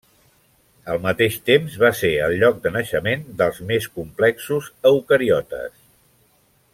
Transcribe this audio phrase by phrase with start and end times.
[0.93, 5.77] Al mateix temps va ser el lloc de naixement dels més complexos eucariotes.